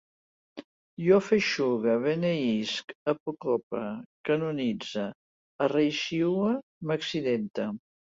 [1.07, 3.81] Jo afeixugue, beneïsc, apocope,
[4.29, 5.03] canonitze,
[5.67, 6.55] arreixiue,
[6.93, 7.69] m'accidente